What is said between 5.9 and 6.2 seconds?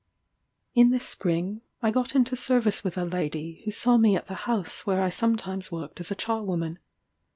as a